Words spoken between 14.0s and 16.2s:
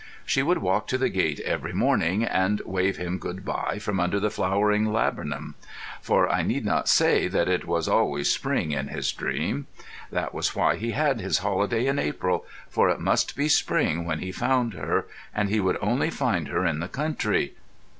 when he found her, and he would only